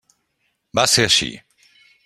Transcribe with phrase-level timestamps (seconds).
[0.79, 1.31] Va ser així.